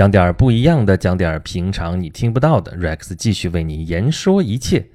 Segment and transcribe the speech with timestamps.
[0.00, 2.74] 讲点儿不一样的，讲点儿平常你听不到的。
[2.74, 4.88] Rex 继续为你言说一切。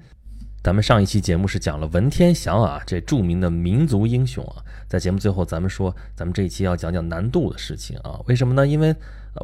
[0.64, 4.66] 咱们上一期节目是讲了文天祥啊，这著名的民族英雄啊。
[4.88, 8.20] 在节目最后，咱们说，咱们这一期要讲讲南渡的事情啊。
[8.26, 8.66] 为什么呢？
[8.66, 8.96] 因为，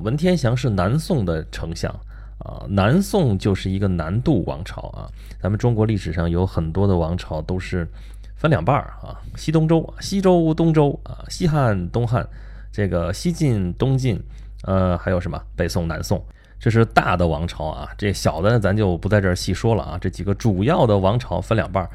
[0.01, 1.91] 文天祥是南宋的丞相
[2.39, 5.05] 啊，南宋就是一个南渡王朝啊。
[5.39, 7.87] 咱们中国历史上有很多的王朝都是
[8.35, 12.27] 分两半儿啊，西东周、西周、东周啊，西汉、东汉，
[12.71, 14.19] 这个西晋、东晋。
[14.63, 15.41] 呃，还有什么？
[15.55, 16.23] 北宋、南宋，
[16.59, 17.89] 这是大的王朝啊。
[17.97, 19.97] 这小的咱就不在这儿细说了啊。
[19.99, 21.89] 这几个主要的王朝分两半儿，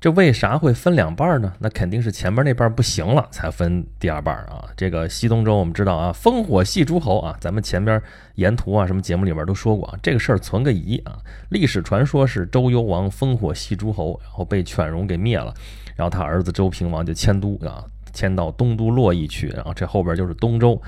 [0.00, 1.52] 这为啥会分两半儿呢？
[1.60, 4.68] 那肯定是前边那半不行了，才分第二半儿啊。
[4.76, 8.02] 这个西东周我们知道啊，烽火戏诸侯啊，咱们前边
[8.34, 8.84] 沿途啊。
[8.84, 11.16] 什么节目里边都说过啊，这个事儿存个疑啊。
[11.50, 15.54] 历史传说是周幽王烽火戏诸侯，然后被犬戎给灭了，
[15.94, 20.82] 然后他儿子周平王就迁都啊，迁到东都洛邑去，然后这后边就是东周。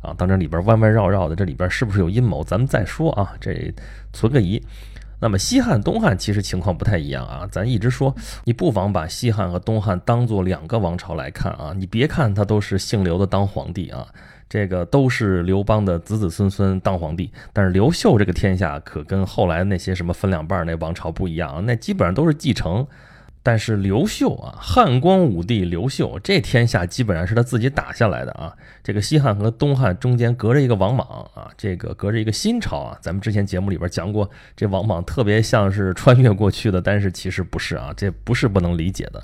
[0.00, 2.42] 啊，当然里边弯弯绕绕的，这里边是不是有阴谋？
[2.42, 3.72] 咱们再说啊，这
[4.12, 4.62] 存个疑。
[5.22, 11.74] 那么西汉、东汉其实情况不太一样啊，咱一直说，你不妨把西汉和东汉当做两个王朝来看啊。
[11.76, 14.06] 你别看他都是姓刘的当皇帝啊，
[14.48, 22.86] 这个都是刘邦的子子孙孙当皇帝，但是刘秀这个天下可跟后来那些什么分两半那王朝不一样啊，那基本上都是继承。
[23.42, 28.54] 但是刘秀啊，汉光武帝刘秀，这天下基本上是他自己打下来的啊。
[28.82, 32.98] 这个西汉和东汉中间隔着一个王莽啊，这个隔着一个新朝啊。
[33.00, 39.18] 咱们之前节目里边讲过，这王莽特别像是穿越过去的，但是其实不是啊，这不是不能理解的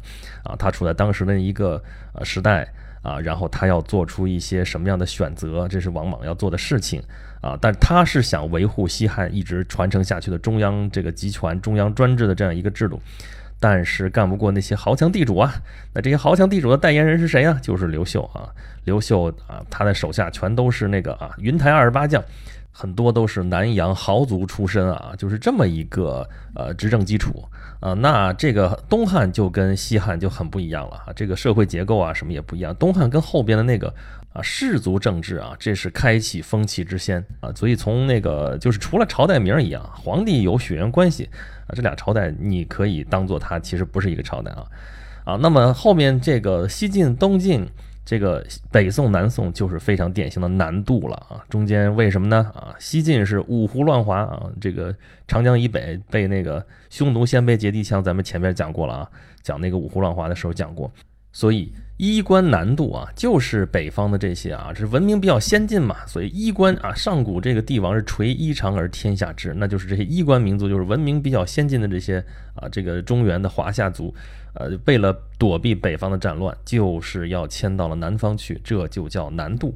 [0.45, 0.57] 啊。
[0.59, 1.83] 他处在当时的一个
[2.15, 2.67] 呃时代
[3.03, 7.03] 啊，然后他要做出一些什么样的选择，这是王莽要做的事情
[7.43, 7.55] 啊。
[7.61, 12.99] 但他是想维护西汉一直传承下去的中央这个集权、中央专制的这样一个制度。
[13.59, 15.55] 但是干不过那些豪强地主啊！
[15.95, 17.59] 那这些豪强地主的代言人是谁啊？
[17.63, 18.53] 就是刘秀啊！
[18.85, 22.23] 刘秀啊，他的手下全都是那个啊云台二十八将，
[22.71, 27.43] 很多都是南阳豪族出身啊，就是这么一个呃执政基础
[27.81, 27.93] 啊。
[27.95, 32.75] 那这个东汉就跟西汉就很不一样了啊，这个社会结构啊什么也不一样。
[32.77, 33.93] 东汉跟后边的那个
[34.33, 37.51] 啊氏族政治啊，这是开启风气之先啊。
[37.55, 41.29] 所以从那个就是除了朝代名一样，皇帝有血缘关系。
[41.67, 44.65] 啊，这俩朝代你可以当做它其实不是一个朝代啊，
[45.25, 47.67] 啊，那么后面这个西晋、东晋，
[48.07, 51.45] 这个北宋、南宋就是非常典型的南渡了啊。
[51.51, 52.51] 中间为什么呢？
[52.55, 54.95] 啊，西晋是五胡乱华啊，这个
[55.29, 59.11] 长江以北被那个匈奴鲜卑结地羌，咱们前面讲过了啊，
[59.43, 60.91] 讲那个五胡乱华的时候讲过，
[61.33, 61.71] 所以。
[61.99, 72.23] 衣冠南渡啊，就是北方的这些啊，这文明比较先进嘛，所以衣冠啊，上古这个帝王是垂衣裳而天下知，那就是这些衣冠民族，就是文明比较先进的这些
[72.55, 74.15] 啊，这个中原的华夏族，
[74.53, 79.75] 呃，为了躲避北方的战乱，就是要迁到了南方去，这就叫南渡。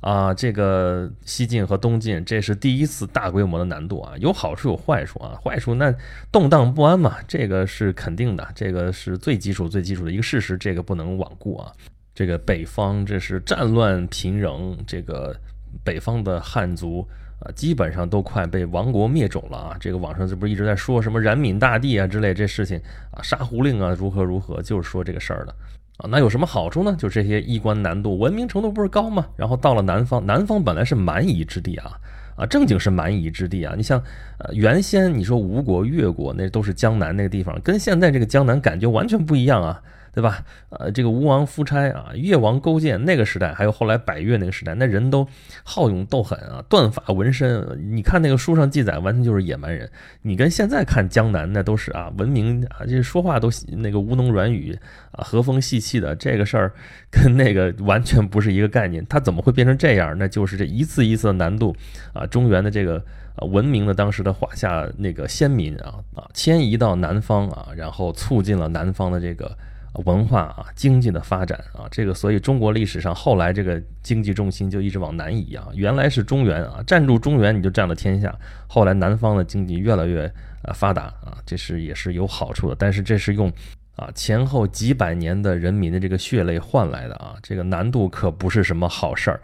[0.00, 5.38] 啊，这个西晋和东晋，这是第一次大规模的难度啊，有好处有坏处啊。
[5.42, 5.92] 坏处那
[6.30, 11.72] 动荡不安嘛，这个是肯定的，这个是最基础最基础的一个事实，这个不能罔顾啊。
[12.14, 15.34] 这个北方这是战乱频仍，这个
[15.82, 17.06] 北方的汉族
[17.40, 19.76] 啊，基本上都快被亡国灭种了啊。
[19.80, 22.80] 这个网上这不是一直在说什么冉闵大帝啊之类这事情
[23.10, 25.54] 啊，杀胡令啊，如何如何，就是说这个事儿的。
[25.98, 26.94] 啊，那有什么好处呢？
[26.98, 29.26] 就这些衣冠难度，文明程度不是高吗？
[29.36, 31.92] 然后到了南方，南方本来是蛮夷之地啊，
[32.36, 33.74] 啊，正经是蛮夷之地啊。
[33.76, 33.98] 你像，
[34.38, 39.82] 呃，原先你说吴国、越国，那都是江南那个地方，跟现在这个江南感觉完全不一样啊。
[40.16, 40.42] 对吧？
[40.70, 45.28] 呃，这个吴王夫差啊，越王勾践那个时代，还有后来百越那个时代，那人都
[45.62, 47.62] 好勇斗狠啊，断发纹身。
[47.94, 49.90] 你看那个书上记载，完全就是野蛮人。
[50.22, 54.74] 你跟现在看江南，那都是啊，文明啊，这说话都那个吴侬软语
[55.10, 56.16] 啊，和风细气的。
[56.16, 56.72] 这个事儿
[57.12, 59.04] 跟那个完全不是一个概念。
[59.10, 60.16] 他怎么会变成这样？
[60.16, 61.76] 那就是这一次一次的难度
[62.14, 62.96] 啊，中原的这个
[63.34, 69.54] 啊文明的当时的华夏那个先民啊啊迁移到南方啊，然后促进了南方的这个。
[70.04, 75.68] 文化啊，经济的发展啊，这个所以中国历史上后来这个经济重心就一直往南移啊。
[75.74, 78.34] 原来是中原啊，占住中原你就占了天下。
[78.66, 80.30] 后来南方的经济越来越
[80.62, 82.76] 呃发达啊，这是也是有好处的。
[82.78, 83.50] 但是这是用
[83.96, 89.40] 啊前后几百年的人民的这个血泪换来的啊，这个难度可不是什么好事儿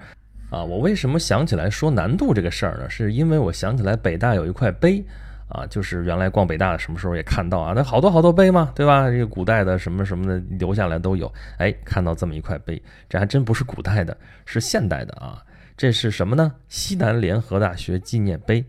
[0.51, 0.63] 啊。
[0.63, 2.91] 我为什么想起来说难度这个事儿呢？
[2.91, 5.05] 是因为我想起来北大有一块碑。
[5.53, 9.11] 啊，就是原来逛北大的什么时候也看到啊，那好多好多碑嘛，对吧？
[9.11, 11.31] 这个古代的什么什么的留下来都有。
[11.59, 14.17] 哎，看到这么一块碑，这还真不是古代的，
[14.47, 15.43] 是现代的啊。
[15.77, 16.53] 这是什么呢？
[16.69, 18.65] 西南联合大学纪念碑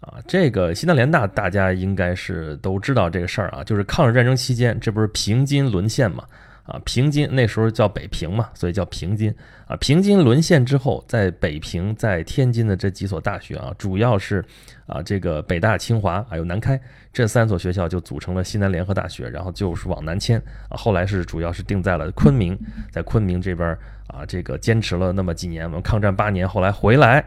[0.00, 0.14] 啊。
[0.26, 6.24] 这个西南联大大家应该是都知道这个事儿啊，就是抗日战争期间，这不是平津沦陷嘛？
[6.64, 9.34] 啊，平津那时候叫北平嘛，所以叫平津
[9.66, 9.76] 啊。
[9.76, 14.44] 平津沦陷之后，在北平、在天津的这几所大学啊，主要是
[14.86, 16.80] 啊这个北大、清华还有南开
[17.12, 20.76] 这三所学校就组成了西南联合大学，然后就是往南迁啊。
[20.76, 22.58] 后来是主要是定在了昆明，
[22.90, 23.76] 在昆明这边
[24.06, 27.24] 啊，这个坚持了那么几年，我们抗战八年，后来回来，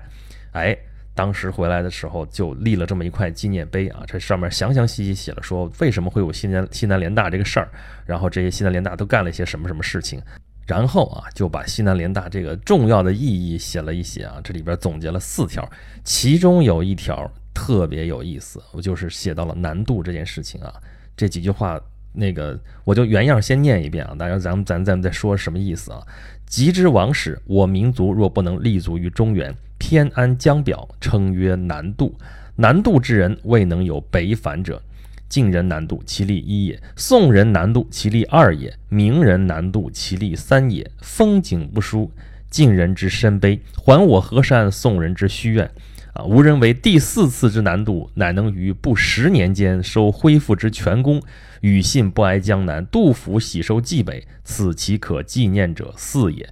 [0.53, 0.77] 哎。
[1.17, 7.67] 当时回来的时候就立了这么一块纪念碑啊，这上面详详细细写了说为什么会有西南西南联大这个事儿，
[8.05, 10.21] 然后这些西南联大都干了一些什么什么事情，
[10.67, 15.67] 然后啊就把西南联大这个重要的意义写了一写啊，这里边总结了四条，
[16.03, 20.71] 其中有一条特别有意思，我就是写到了南渡这件事情啊，
[21.15, 21.81] 这几句话
[22.13, 25.99] 那个我就原样先念一遍啊，大家咱们咱咱们再说什么意思啊？
[26.45, 29.51] 及之往始，我民族若不能立足于中原。
[29.89, 32.13] 天安江表，称曰南渡。
[32.57, 34.81] 南渡之人，未能有北返者。
[35.29, 40.91] 晋人南渡，其利一也；宋人南渡，其利二也；明人南渡，其利三也。
[40.99, 42.11] 风景不输，
[42.49, 45.71] 晋人之深悲，还我河山；宋人之虚怨。
[46.11, 46.25] 啊！
[46.25, 51.21] 吾人为第四次之南渡，乃能于不十年间收恢复之全功。
[51.61, 56.49] 与信不挨江南，杜甫喜收蓟北，此其可纪念者四也。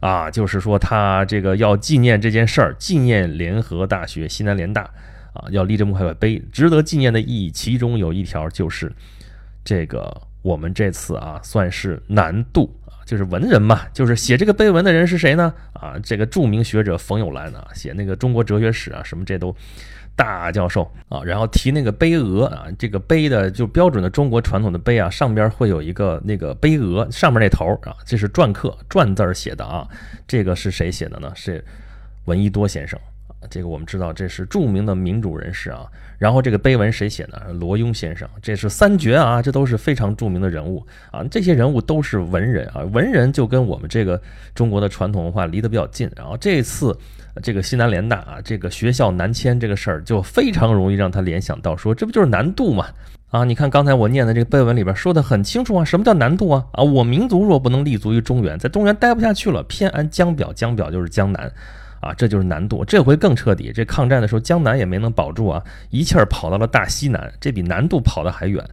[0.00, 4.82] 啊，就是说他这个要纪念这件事儿，纪念联合大学西南联大
[5.32, 7.50] 啊，要立这么块碑，值得纪念的意义。
[7.50, 8.92] 其中有一条就是，
[9.62, 12.74] 这个我们这次啊，算是难度，
[13.06, 15.54] 就是文人嘛，就是写这个碑文的人是谁呢？
[15.74, 19.54] 啊，这个著名学者冯友兰啊，写那个中国哲学史啊，什么这都。
[20.20, 29.88] 大教授啊，然后提那个碑额啊，这个碑的就标准的中国传统的碑啊，上边会有一个那个碑额，上面那头啊，这是篆刻篆字儿写的啊，
[30.28, 31.32] 这个是谁写的呢？
[31.34, 31.64] 是
[32.26, 35.86] 闻一多先生啊，这个我们知道这是著名的民主人士啊。
[36.18, 37.50] 然后这个碑文谁写的？
[37.54, 41.24] 罗庸先生，这是三绝啊，这都是非常著名的人物啊。
[41.30, 44.20] 这些人物都是文人啊，文人就跟我们这个
[44.54, 46.10] 中国的传统文化离得比较近。
[46.14, 46.94] 然后这次。
[47.42, 52.86] 这个西南联大啊，这个学校南迁这个事儿，就非常容易让他联想到说，这不就是南渡吗？
[53.30, 56.66] 啊，你看刚才我念的这个碑文里边说的很清楚啊，什么叫南渡啊？
[56.72, 61.50] 啊，我民族若不能立足于中原，在中原待不下去了，偏安江表，江表就是江南，
[62.00, 62.84] 啊，这就是南渡。
[62.84, 68.64] 这回更彻底，这抗战的时候江南也没能保住啊，一气儿跑到了大西南，这比南渡跑得还远。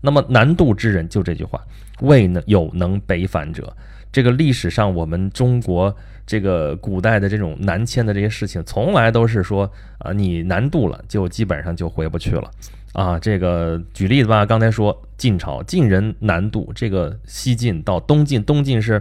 [0.00, 1.60] 那么南渡之人就这句话，
[2.00, 3.70] 未能有能北返者。
[4.12, 5.94] 这个历史上我们中国。
[6.28, 12.50] 这个古代的这种南迁的这些事情，从来都是说啊，你南渡了，就基本上就回不去了，
[12.94, 19.00] 啊，这个举例子吧，刚才说晋朝晋人南渡，这个西晋到东晋，东晋是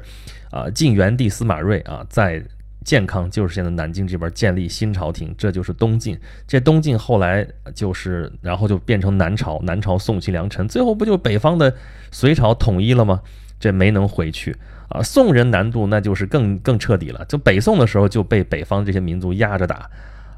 [0.52, 2.40] 啊晋元帝司马睿啊，在
[2.84, 6.16] 建康，就是现在南京这边建立新朝廷，这就是东晋。
[6.48, 7.44] 这东晋后来
[7.74, 11.76] 就是，然后就变成南朝，南朝宋齐梁陈，最后不就北方的
[12.12, 13.20] 隋朝统一了吗？
[13.60, 14.56] 这没能回去。
[14.90, 17.26] 啊，宋人南渡那就是更更彻底了。
[17.26, 19.90] 就北宋的时候就被北方这些民族压着打，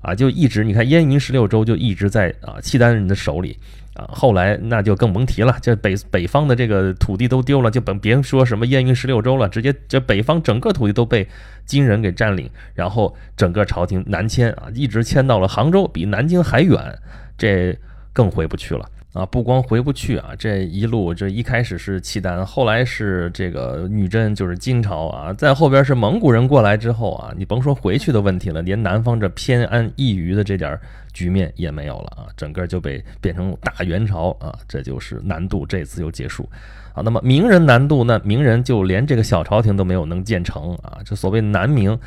[0.02, 3.58] 啊，就一直你看燕云十六州就一直在啊契丹人的手里，
[3.94, 11.28] 啊，后来那就更甭提了，这北北方的这个土地都丢了，就甭别说什么燕云十六州了，直接这北方整个土地都被
[11.66, 16.98] 金人给占领，然后整个朝廷南迁啊，一直迁到了杭州，比南京还远，
[17.38, 17.78] 这
[18.14, 18.86] 更回不去了。
[19.14, 30.78] 啊，不光回不去啊，这一路这一开始是契丹，后来是这个女真，就是金朝啊，在后边是蒙古人过来之后啊，你甭说回去的问题了，连南方这偏安一隅的这点
[31.14, 36.48] 局面也没有了啊，整个就被变成大元朝啊，这就是南渡这次就结束
[36.94, 37.02] 啊。
[37.02, 41.98] 那么明人南渡，那明人就连这个小朝廷都没有能建成啊，这所谓南明，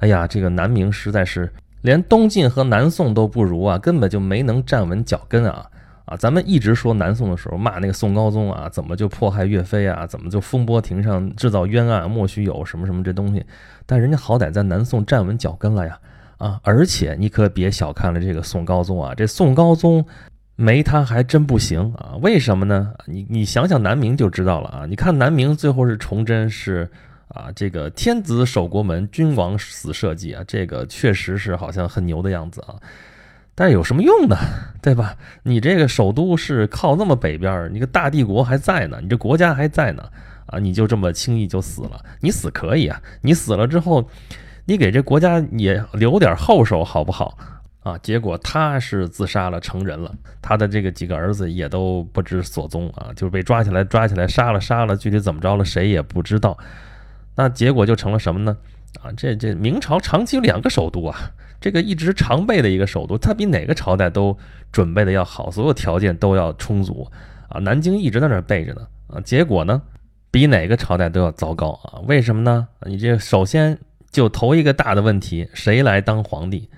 [0.00, 1.50] 哎呀，这个南明实在是
[1.80, 5.64] 连东晋和南宋都不如啊，根本就没能站稳脚跟啊。
[6.08, 13.44] 啊，咱们一直说南宋的时候骂那个宋高宗啊，怎么就迫害岳飞啊，怎么就风波亭上制造冤案，莫须有什么什么这东西，
[13.84, 15.98] 但人家好歹在南宋站稳脚跟了呀，
[16.38, 20.02] 啊，而且你可别小看了这个宋高宗啊，这宋高宗
[20.56, 22.94] 没他还真不行啊，为什么呢？
[23.04, 26.90] 你你想想南明就知道了啊，你看南明最后是崇祯是
[27.28, 32.76] 啊，这个天子守国门，君王死社稷啊，这个确实是好像很牛的样子啊。
[33.58, 34.36] 但有什么用呢？
[34.80, 35.16] 对吧？
[35.42, 40.04] 你这个首都是靠那么北边，你个大帝国还在呢，你这国家还在呢，
[40.46, 42.00] 啊，你就这么轻易就死了？
[42.20, 44.08] 你死可以啊，你死了之后，
[44.64, 47.36] 你给这国家也留点后手好不好？
[47.82, 56.56] 啊，结果他是自杀了，成人了，他的这个几个儿子也都不知所踪啊，就被抓起来，抓起来杀了，杀了，具体怎么着了，谁也不知道。
[57.34, 58.56] 那结果就成了什么呢？
[59.02, 61.32] 啊，这这明朝长期两个首都啊。
[61.60, 64.36] 这个一直常备的一个首都，它比哪个朝代都
[64.70, 67.10] 准备的要好，所有条件都要充足
[67.48, 67.58] 啊！
[67.60, 69.20] 南京一直在那儿备着呢啊！
[69.20, 69.82] 结果呢，
[70.30, 71.98] 比哪个朝代都要糟糕啊！
[72.06, 72.68] 为什么呢？
[72.86, 73.78] 你这首先
[74.10, 76.68] 就头一个大的问题，谁来当皇帝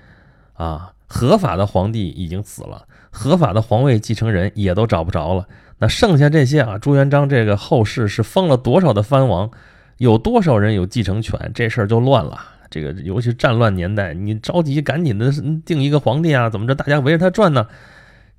[0.55, 0.93] 啊？
[1.07, 5.47] 合法的皇帝已经死了，合法的皇位继承人也都找不着了。
[5.79, 9.51] 那剩下这些啊，朱元璋这个后世是封了多少的藩王？
[9.97, 11.51] 有多少人有继承权？
[11.55, 12.41] 这事儿就乱了。
[12.71, 15.33] 这个尤其战乱年代，你着急赶紧的
[15.67, 16.75] 定一个皇帝啊，怎么着？
[16.75, 17.67] 大家围着他转呢？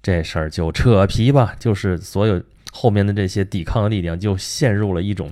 [0.01, 1.53] 这事儿就扯皮吧。
[1.59, 5.29] 就是所有后面的这些抵抗力量就陷入了一种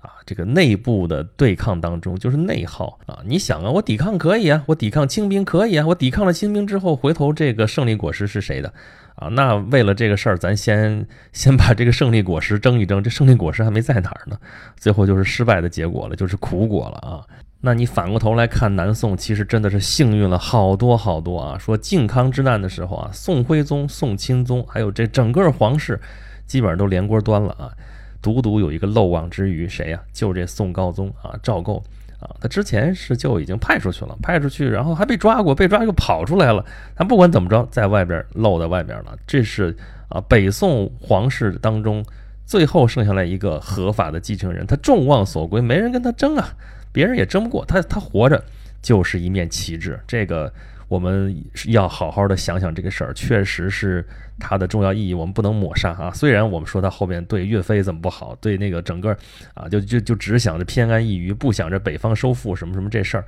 [0.00, 3.20] 啊，这个内部的对抗当中，就是内耗啊。
[3.24, 8.74] 你想啊，我抵抗可以啊，我抵抗清兵可以啊，我抵抗了清兵之后，回头这个胜利果实是谁的
[9.14, 9.28] 啊？
[9.28, 13.02] 那为了这个事儿，咱先先把这个胜利果实争一争。
[13.02, 14.36] 这胜利果实还没在哪儿呢？
[14.76, 17.24] 最后就是失败的结果了，就是苦果了啊。
[17.64, 21.56] 那你反过头来看，南宋其实真的是幸运了好多好多啊！
[21.56, 26.00] 说靖康之难的时候啊，宋徽宗、宋钦宗，还有这整个皇室，
[26.44, 27.70] 基本上都连锅端了啊。
[28.20, 30.00] 独独有一个漏网之鱼，谁呀？
[30.12, 31.80] 就这宋高宗啊，赵构
[32.18, 32.34] 啊。
[32.40, 36.64] 他之前是就已经派出去了，派出去，然后还被抓过，被抓又跑出来了。
[36.96, 39.16] 他不管怎么着，在外边漏在外边了。
[39.24, 39.76] 这是
[40.08, 42.04] 啊，北宋皇室当中
[42.44, 46.48] 最后剩下来一个合法的继承人，他众望所归，没人跟他争啊。
[46.92, 48.44] 别人也争不过他，他活着
[48.80, 49.98] 就是一面旗帜。
[50.06, 50.52] 这个
[50.88, 51.34] 我们
[51.68, 54.06] 要好好的想想这个事儿，确实是
[54.38, 56.10] 它的重要意义，我们不能抹杀啊。
[56.12, 59.16] 虽然我们说他后面对岳飞怎么不好，对那个整个
[59.54, 63.24] 啊，就就就只想着偏安一隅，不想着北方收复什么什么这事儿，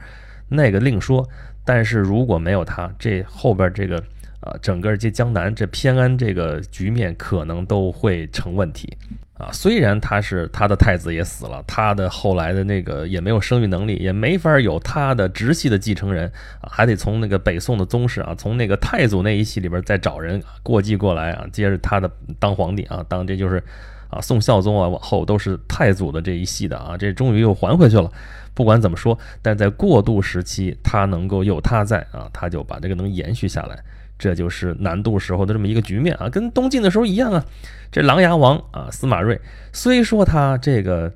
[0.49, 1.27] 那个另说。
[1.65, 4.03] 但是如果没有他，这后边这个
[4.45, 8.97] 啊，整个这江南这偏安这个局面可能都会成问题。
[9.37, 22.09] 啊，虽然他是他的太子也死了，他的后来的那个也没有生育能力，也没法有他的直系的继承人啊，还得从那个北宋的宗室啊，从那个太祖那一系里边再找人过继过来啊，接着他的
[22.39, 23.61] 当皇帝啊，当这就是
[24.09, 28.09] 啊宋孝宗啊，往后都是太祖的这一系的啊，这终于又还回去了。
[28.55, 33.83] 不管怎么说，但在过渡时期，他能够有他在啊，他就把这个能延续下来。
[34.19, 37.45] 这就是南渡时候的这么一个局面啊，跟东晋的时候一样啊。
[37.91, 39.41] 这琅琊王啊，司马睿，
[39.73, 41.13] 虽说他这个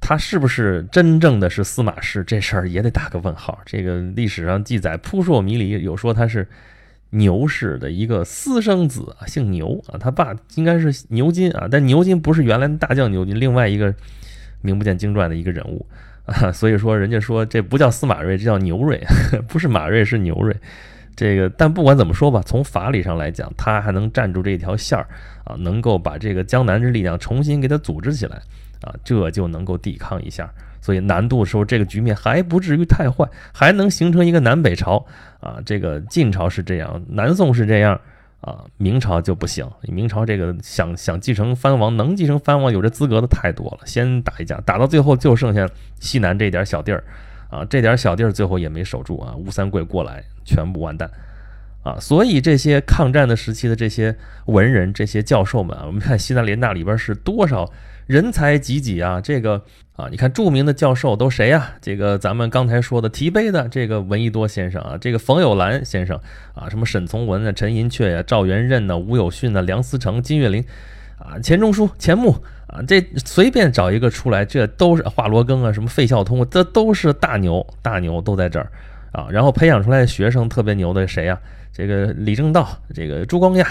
[0.00, 3.58] 他是不是真正的是司马氏，这事儿也得打个问号。
[3.64, 6.46] 这个历史上记载扑朔迷离，有说他是
[7.10, 13.94] 牛氏的一个私生子啊，姓牛啊，他爸应该是牛金啊，但牛金不是原来大将牛金，另外一个
[14.60, 15.86] 名不见经传的一个人物
[16.26, 16.52] 啊。
[16.52, 19.02] 所以说，人家说这不叫司马睿，这叫牛睿，
[19.48, 20.54] 不是马睿，是牛睿。
[21.20, 25.06] 这个，但不管怎么说吧，从法理上来讲，他还能站住这条线儿
[25.44, 28.40] 啊，能够把这个江南之力量重新给他组织起来
[28.80, 30.50] 啊，这就能够抵抗一下。
[30.80, 35.04] 所以南渡的时候，这个局面还不至于太坏，还能形成一个南北朝
[35.40, 35.58] 啊。
[35.66, 38.00] 这个晋朝是这样，南宋是这样
[38.40, 39.70] 啊，明朝就不行。
[39.82, 47.04] 明朝这个想想继承藩王，能继承藩王有这资格的太多了，先打一架，打到最后就剩下西南这点小地儿。
[47.50, 49.34] 啊，这点小地儿最后也没守住啊！
[49.34, 51.08] 吴三桂过来，全部完蛋
[51.84, 51.96] 啊！
[52.00, 54.16] 所以这些抗战的时期的这些
[54.46, 57.70] 文人、这些教授们啊， 我们看西南联大里边是多少
[58.06, 59.20] 人才济济啊！
[59.20, 59.62] 这个
[59.94, 61.74] 啊，你看著名的教授都谁呀？
[61.80, 66.18] 这个咱们刚才说的提杯的这个闻一多先生啊，这个冯友兰先生
[66.54, 70.64] 啊，什么沈从文啊、陈寅恪呀、赵元任呐、吴有训呐、梁思成、金岳霖
[71.18, 72.42] 啊、钱钟书、钱穆。
[72.70, 78.70] 啊，这随便找一个出来，这都是华罗庚啊，什么费孝通，这都是大牛，大牛都在这儿
[79.12, 79.28] 啊。
[79.30, 81.38] 然后培养出来的学生特别牛的谁呀？
[81.72, 83.64] 这个李政道，这个朱光亚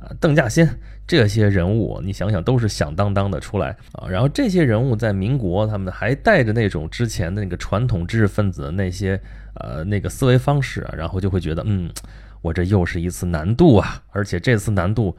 [0.00, 0.68] 啊，邓稼先
[1.06, 4.08] 这些人物，你想想都是响当当的出来啊。
[4.08, 9.20] 然后这些人物在民国，他们还带着那种之前的那个传统知识分子的那些
[9.54, 11.90] 呃那个思维方式啊，然后就会觉得，嗯，
[12.40, 15.16] 我这又是一次难度啊，而且这次难度。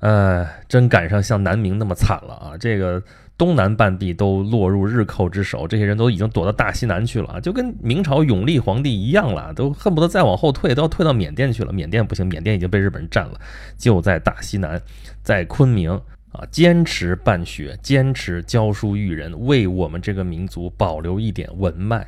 [0.00, 2.58] 呃，真赶上像南明那么惨了啊！
[2.60, 3.02] 这个
[3.36, 11.72] 东南半壁都落入日寇之手，这些人都已经躲到大西南去了啊，就跟明朝永历皇帝一样了，都恨不得再往后退，都要退到缅甸去了。
[11.72, 13.40] 缅甸不行，缅甸已经被日本人占了，
[13.76, 14.80] 就在大西南，
[15.22, 15.90] 在昆明
[16.30, 22.06] 啊，坚持办学，坚持教书育人，为我们这个民族保留一点文脉。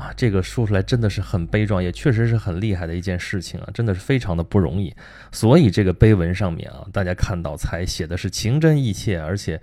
[0.00, 4.94] 啊，这个说出来真的是很悲壮，也确实是很厉害的一件事情啊，真的是非常的不容易。
[5.30, 9.60] 所以这个碑文上面啊，大家看到才写的是情真意切，而且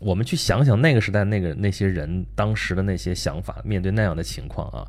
[0.00, 4.82] 我们去想想那个时代那个那些人当时的那些想法，面对那样的情况啊，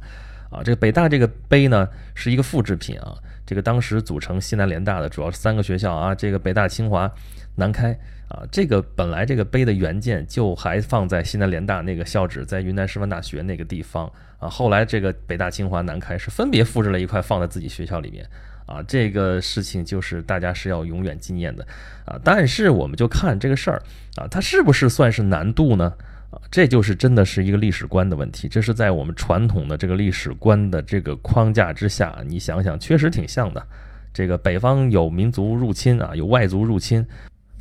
[0.50, 3.14] 啊，这个北大这个碑呢是一个复制品啊，
[3.46, 7.12] 这个当时组成西南联大的主要是三个学校啊，这个北大、清华、
[7.56, 7.96] 南开。
[8.30, 14.48] 啊，这个本来这个碑的原件就还放在西南联大那个校址，在云南师范大学那个地方啊。
[14.48, 18.24] 后来这个北大、清华、南开是分别复制了一块放在自己学校里面
[18.68, 18.84] 啊。
[18.88, 21.66] 这个事情就是大家是要永远纪念的
[22.06, 22.20] 啊。
[22.24, 23.82] 但是我们就看这个事儿
[24.16, 25.92] 啊，它是不是算是难度呢？
[26.30, 28.48] 啊，这就是真的是一个历史观的问题。
[28.48, 33.68] 这是在我们传统的这个历史观的这个框架之下，你想想，确实挺像的。
[34.14, 37.04] 这个北方有民族入侵啊，有外族入侵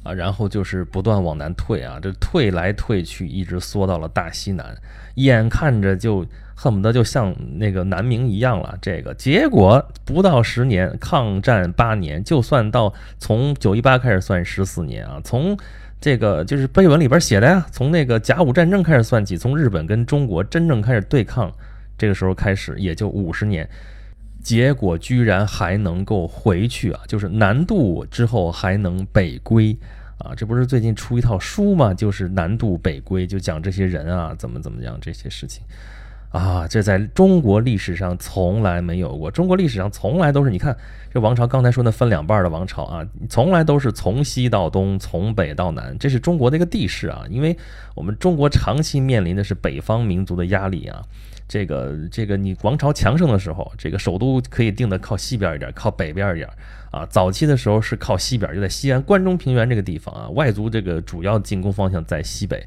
[0.02, 4.76] 啊，然后就是不断往南退啊，这退来退去，一直缩到了大西南，
[5.16, 6.24] 眼看着就
[6.54, 8.76] 恨不得就像那个南明一样了。
[8.80, 15.56] 这个结果不到十年，抗战八年，就算到从九一八开始算十四年啊，从
[16.00, 21.52] 这个就是碑文里边写的呀，从那个甲午战争开始算起，从日本跟中国真正开始对抗，
[21.98, 23.68] 这个时候开始也就五十年。
[24.42, 27.00] 结果居然还能够回去啊！
[27.06, 29.76] 就是南渡之后还能北归
[30.18, 30.34] 啊！
[30.34, 31.92] 这不是最近出一套书吗？
[31.92, 35.62] 就是南渡北归，就讲这些人啊怎么怎么样这些事情
[36.30, 36.66] 啊！
[36.66, 39.30] 这在中国历史上从来没有过。
[39.30, 40.74] 中国历史上从来都是你看
[41.12, 47.24] 这王朝，刚才说那分两半的王朝啊，从来都是从西到东，从北到南，这是中国的一个地势啊！
[47.28, 47.54] 因为
[47.94, 51.02] 我们中国长期面临的是北方民族的压力啊。
[51.48, 56.48] 这个这个，你王朝强盛的时候，这个首都可以定的靠西边一点，靠北边一点
[56.90, 57.06] 啊。
[57.06, 60.28] 早期的时候是靠西边，就在西安关中平原这个地方啊。
[60.28, 62.62] 外族这个主要进攻方向在西北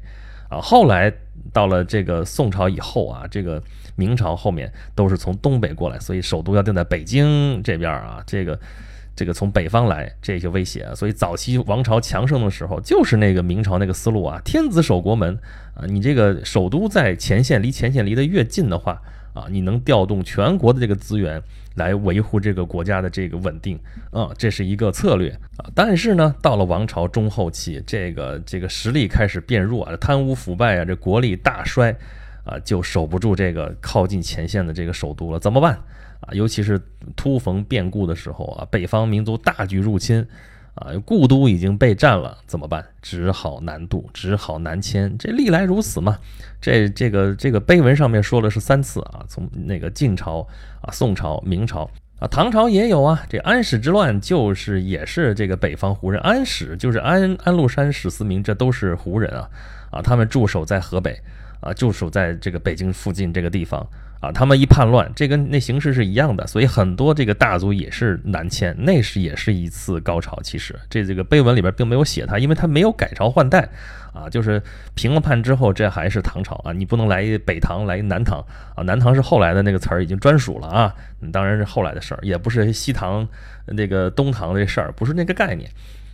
[0.50, 0.60] 啊。
[0.60, 1.12] 后来
[1.52, 3.62] 到了这个宋朝以后啊，这个
[3.94, 8.22] 明朝后面都是从东北过来，所以首都要定在北京这边啊。
[8.26, 8.58] 这个。
[9.14, 15.38] 这个从北方来这些威胁啊，所以早期王朝强盛的时候，就是那个明朝那个思路啊，天子守国门
[15.74, 19.00] 啊，你这个首都在前线，离前线离得越近的话
[19.34, 21.42] 啊，你能调动全国的这个资源
[21.74, 23.78] 来维护这个国家的这个稳定
[24.10, 25.68] 啊，这是一个策略啊。
[25.74, 31.94] 但是呢，到了王朝中后期，这个这个实力开始变弱啊，贪污腐败啊，这国力大衰
[32.44, 35.78] 啊，就守不住这个靠近前线的这个首都了，怎么办？
[36.22, 36.80] 啊，尤其是
[37.16, 40.24] 突逢变故的时候啊，北方民族大举入侵，
[40.74, 42.84] 啊，故都已经被占了，怎么办？
[43.02, 45.18] 只好南渡，只好南迁。
[45.18, 46.16] 这历来如此嘛。
[46.60, 50.46] 这这个这个碑文上面说的是三次啊，从那个晋朝
[50.80, 53.20] 啊、宋朝、明朝啊、唐朝也有啊。
[53.28, 59.50] 这安史之乱就是也是这个北方胡人，安史就是安安禄山、史思明，这都是胡人啊
[59.90, 61.20] 啊，他们驻守在河北
[61.58, 63.84] 啊，驻守在这个北京附近这个地方。
[64.22, 70.38] 啊，他们一叛乱，这跟那形势是一样的，所以很多这个大族也是南迁，那是也是一次高潮。
[70.44, 73.68] 其实这这个碑文里边并没有写他，因为他没有改朝换代
[74.14, 74.62] 啊，就是
[74.94, 78.38] 平了叛之后，这还是唐朝啊，你不能来北唐，来南唐
[78.76, 80.94] 啊，南唐是后来的那个词儿已经专属了啊，
[81.32, 83.26] 当然是后来的事儿，也不是西唐
[83.66, 85.68] 那个东唐这事儿，不是那个概念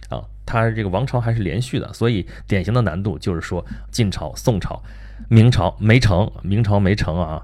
[0.08, 4.82] 啊，他这个王朝还是连续的，所以典型的难度就是说晋朝、宋朝、
[5.28, 7.42] 明朝没成，明朝没成啊。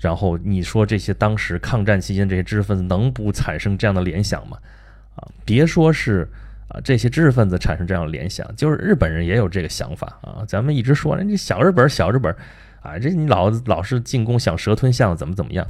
[0.00, 4.56] 然后你说这些当时抗战期间这些知识分子能不产生这样的联想吗？
[5.14, 6.26] 啊，别说是
[6.68, 10.42] 啊这些知识分子产生这样的联想，就是日本人也有这个想法啊。
[10.48, 12.34] 咱们一直说人家小日本小日本，
[12.80, 15.66] 啊这你老老是进攻想蛇吞象怎么怎么样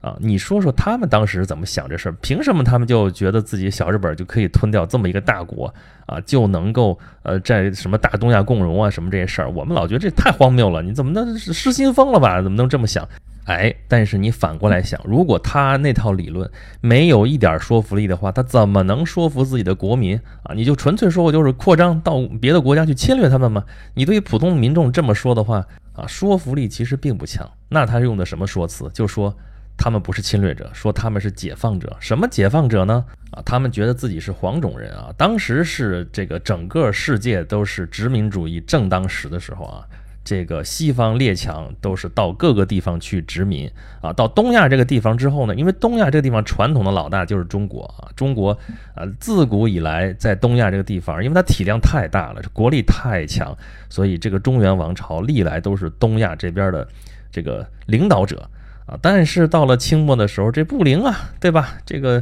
[0.00, 0.16] 啊？
[0.20, 2.12] 你说说他们当时怎么想这事儿？
[2.22, 5.72] 凭什么他们就觉得自己小日本就可以吞掉这么一个大国
[6.06, 6.18] 啊？
[6.22, 9.50] 就能够呃在什么大东亚共荣啊什么这些事儿？
[9.50, 12.40] 我们老觉得这太荒谬了，你怎么能失心疯了吧？
[12.40, 13.06] 怎么能这么想？
[13.46, 20.52] 哎，但是你反过来想，如果他那套理论没有一点说服力的话，他怎么能说服自己的国民啊？
[20.52, 23.64] 你就纯粹说我就是扩张到别的国家去侵略他们吗？
[23.94, 27.48] 你对于普通民众这么说的话啊，说服力其实并不强。
[27.68, 28.90] 那他用的什么说辞？
[28.92, 29.32] 就说
[29.76, 31.96] 他们不是侵略者，说他们是解放者。
[32.00, 33.04] 什么解放者呢？
[33.30, 35.14] 啊，他们觉得自己是黄种人啊。
[35.16, 39.86] 当时是这个整个世界都是殖民主义正当时的时候啊。
[40.26, 43.70] 这个西方列强都是到各个地方去殖民
[44.02, 48.50] 啊，到东亚这个地方之后呢，因为东亚这个地方传统的老大就是中国啊，中国
[48.96, 53.56] 啊自古以来在东亚这个地方，因为它体量太大了，国力太强，
[53.88, 56.88] 所以这个中原王朝历来都是东亚这边的
[57.30, 58.50] 这个领导者
[58.84, 58.98] 啊。
[59.00, 61.74] 但是到了清末的时候，这不灵啊，对吧？
[61.86, 62.20] 这个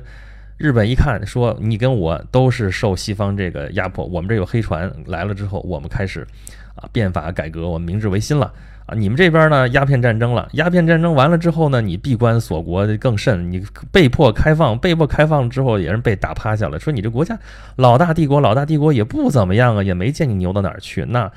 [0.59, 6.27] 日本一看说你跟我都是受西方这个压迫，我们这有黑船来了之后，我们开始。
[6.75, 8.53] 啊，变法改革，我们明治维新了
[8.87, 8.95] 啊！
[8.95, 16.79] 你们这边呢，鸦片战争了，鸦片战争完了之后呢，你闭关锁国更甚，你被迫开放，被迫开放之后也是被打趴下了。
[16.79, 17.39] 说你这国家
[17.77, 21.31] 老大帝国，老大帝国也不怎么样啊，也没见你牛到哪儿去，那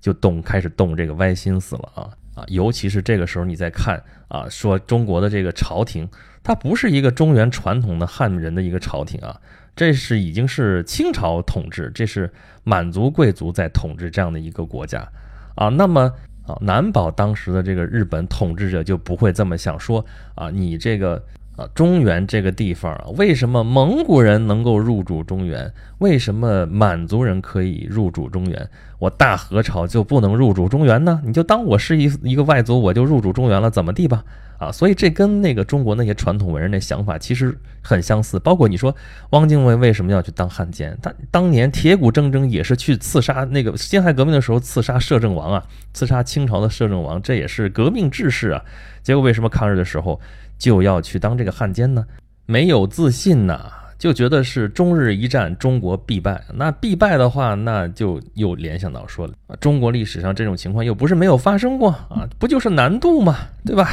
[0.00, 2.44] 就动开始动这个歪心思了啊啊！
[2.48, 6.08] 尤其是这个时候你再看啊，说中国的这个朝廷，
[6.42, 9.38] 它不是一个中原传统的汉人的一个朝廷啊。
[9.74, 12.30] 这是已经是清朝统治，这是
[12.64, 15.06] 满族贵族在统治这样的一个国家
[15.54, 15.68] 啊。
[15.68, 16.12] 那么
[16.46, 20.04] 啊，难保当时的这个日本统治者就不会这么想说
[20.34, 25.70] 啊，你这个啊，中原这个地方啊，为什么蒙古人能够入主中原？
[25.98, 28.70] 为什么满族人可以入主中原？
[28.98, 31.20] 我大和朝就不能入主中原呢？
[31.24, 34.24] 你就当我是一一个外族，我就入主中原了，怎么地吧？
[34.58, 38.38] 啊，所以这跟那个中国那些传统文人的想法其实很相似。
[38.38, 38.94] 包括你说
[39.30, 40.96] 汪精卫为什么要去当汉奸？
[41.02, 48.62] 他当年铁骨铮铮也是去刺杀那个辛亥革命的时候刺杀摄政王啊，刺杀清朝的摄政王，这也是革命志士啊。
[49.02, 50.18] 结果为什么抗日的时候？
[50.62, 52.06] 就要去当这个汉奸呢？
[52.46, 56.40] 没有自信呐，就觉得是中日一战，中国必败。
[56.54, 63.88] 那必败的话，那就又联想到说了，中国历史上这种情况又不是没有发生过啊，不就是南渡嘛，对吧？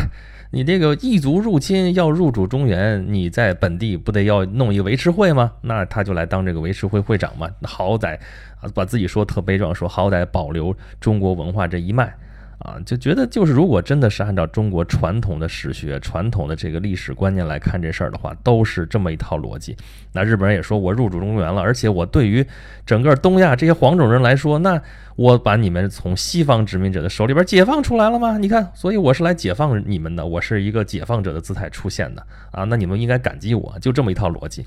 [0.52, 5.52] 你这个异族入侵要入主中原，你在本地不得要弄一个维持会吗？
[5.62, 8.16] 那他就来当这个维持会会长嘛，好歹
[8.62, 12.14] 啊，把自己说特悲壮，说好歹保留中国文化这一脉。
[12.60, 19.78] 啊，就觉得就是，如果真的是按照中国传统的史学、传统的这个历史观念来看这事儿的话，都是这么一套逻辑。
[20.12, 22.46] 那日本人也说我入主中原了，而且我对于
[22.86, 24.82] 整个东亚这些黄种人来说，那
[25.16, 28.38] 我把你们从西方殖民者的手里边解放出来了吗？
[28.38, 32.66] 你看，所以我是来解放你们的，我是一个解放者的姿态出现的啊。
[32.66, 34.66] 那你们应该感激我，就这么一套逻辑。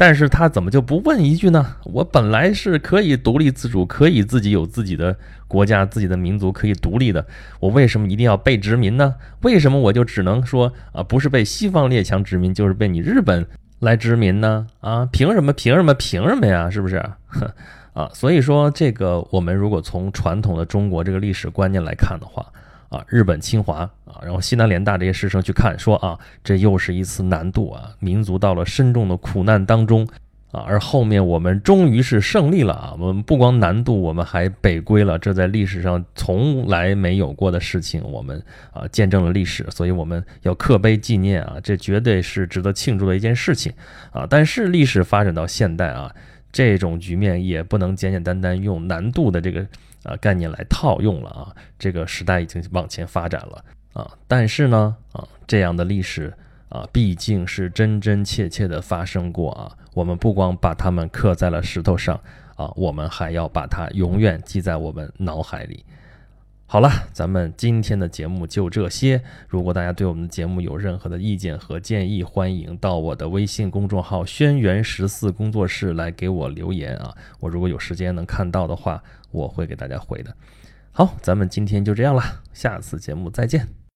[0.00, 1.76] 但是他怎么就不问一句呢？
[1.84, 5.14] 我本来是可以独立自主，可以自己有自己的
[5.46, 7.26] 国家、自己的民族可以独立的，
[7.60, 9.14] 我为什么一定要被殖民呢？
[9.42, 13.46] 为什么我就只能说啊，不是被西方列强殖民，就是被你日本
[13.80, 14.66] 来殖民呢？
[14.80, 15.52] 啊，凭什么？
[15.52, 15.92] 凭什么？
[15.92, 16.70] 凭什么呀？
[16.70, 16.96] 是不是？
[17.92, 22.46] 啊，所以说这个，我们如果从传统的中国这个历史观念来看的话。
[22.90, 30.04] 啊，日本侵华啊，然后西南联大这些师生去看，说啊，这又是一次难度啊，民族到了深重的苦难当中
[30.50, 43.72] 啊，而后面我们终于是胜利了啊，我们不光南渡，我们还北归了，这在历史上从来没有过的事情，我们啊见证了历史，所以我们要刻碑纪念啊，这绝对是值得庆祝的一件事情
[44.10, 44.26] 啊。
[44.28, 46.12] 但是历史发展到现代啊，
[46.50, 49.64] 这种局面也不能简简单单用南渡的这个。
[50.04, 56.32] 啊，概念来套用了啊，这个时代已经往前发展了啊，但是呢，啊，这样的历史
[56.68, 62.20] 啊，毕竟是真真切切的发生过啊，我们不光把它们刻在了石头上
[62.56, 65.84] 啊，我们还要把它永远记在我们脑海里。
[66.66, 69.20] 好了，咱们今天的节目就这些。
[69.48, 77.12] 如果大家对我们的节目有任何的意见和建议，欢迎到我的微信公众号“轩辕十四工作室”来给我留言啊。
[77.40, 80.34] 我如果有时间能看到的话，我会给大家回的。
[80.92, 83.79] 好，咱们今天就这样了，下次节目再见。